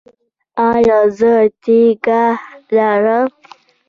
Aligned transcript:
ایا 0.71 0.99
زه 1.17 1.33
تیږه 1.63 2.23
لرم؟ 2.75 3.29